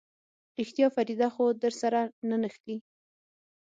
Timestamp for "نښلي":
2.41-2.77